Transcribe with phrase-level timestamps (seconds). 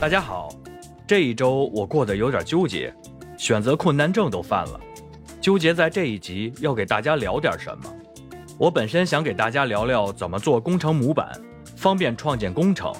[0.00, 0.50] 大家好，
[1.06, 2.94] 这一周我过得有点纠结，
[3.38, 4.80] 选择困难症都犯了。
[5.40, 7.84] 纠结在这一集要给大家聊点什么。
[8.58, 11.32] 我本身想给大家聊聊怎么做工程模板，
[11.74, 12.92] 方便创建工程，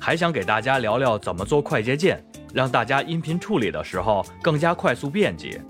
[0.00, 2.24] 还想给大家聊聊怎么做快捷键，
[2.54, 5.60] 让大家音频处理的时候更加快速便捷。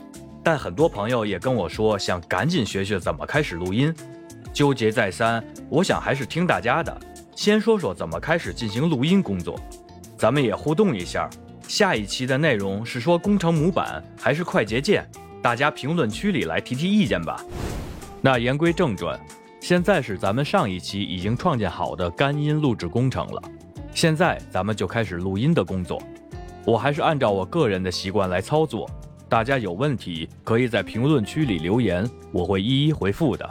[0.43, 3.93] 但很多朋友也跟我说，想赶紧学学怎么开始录音，
[4.57, 5.45] 纠结再三。
[5.69, 6.99] 我想还是听大家的，
[7.35, 9.61] 先说说怎么开始进行录音工作。
[10.17, 11.29] 咱们也互动一下，
[11.69, 15.07] 下一期的内容是说工程模板还是快捷键？
[15.43, 17.39] 大家评论区里来提提意见吧。
[18.23, 19.21] 那言归正传，
[19.61, 23.43] 现在是咱们上一期已经创建好的干音录制工程了，
[23.93, 26.03] 现在咱们就开始录音的工作。
[26.65, 28.91] 我还是按照我个人的习惯来操作，
[29.29, 33.47] 大家有问题可以在评论区里留言，我会一一回复的。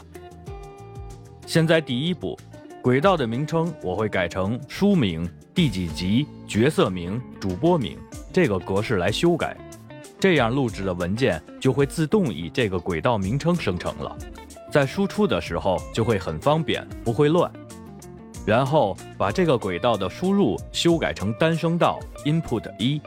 [1.46, 2.38] 现在第一步，
[2.82, 5.30] 轨道的名称我会改成书名。
[5.54, 7.98] 第几集、角色名、主播名
[8.34, 9.56] 这个格式来修改，
[10.20, 14.18] 这样录制的文件就会自动以这个轨道名称生成了，
[14.72, 17.50] 在输出的时候就会很方便，不会乱。
[18.46, 23.00] 然后把这个轨道的输入修改成单声道 input 一。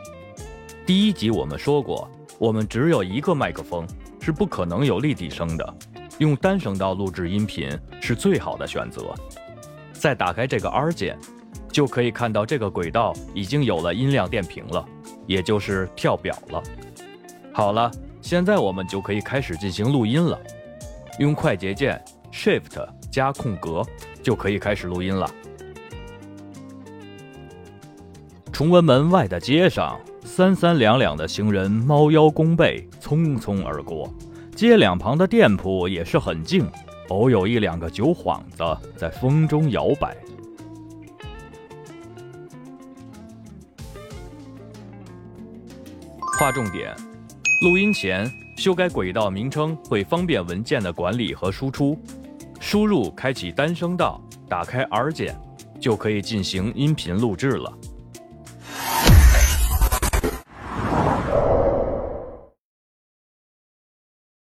[0.87, 3.87] 第一集我们说过，我们只有一个麦克风，
[4.21, 5.75] 是不可能有立体声的，
[6.19, 9.15] 用单声道录制音频是最好的选择。
[9.93, 11.19] 再打开这个 R 键。
[11.71, 14.85] 就可以看到这个轨道已经有了音量电平了，
[15.27, 16.61] 也就是跳表了。
[17.53, 20.37] 好了，现在我们就可以开始进行录音了。
[21.21, 22.03] 用快捷键
[22.33, 23.85] Shift 加空格
[24.23, 25.31] 就可以开始录音了。
[28.51, 34.13] 崇文门外的街上，三三两两的行人猫腰弓背，匆匆而过。
[34.59, 36.69] 街两旁的店铺也是很静，
[37.11, 38.65] 偶有一两个酒幌子
[38.97, 40.17] 在风中摇摆。
[46.41, 46.93] 划重点：
[47.63, 51.97] 录音前修改轨道名称会方便文件的管理和输出。
[52.59, 55.41] 输入开启单声道，打开 R 键，
[55.79, 57.73] 就可以进行音频录制了。